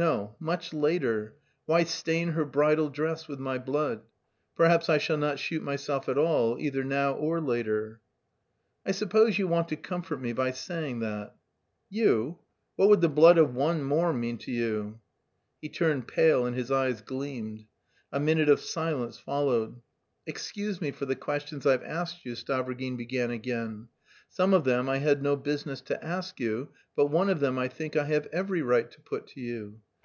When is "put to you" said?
29.00-29.80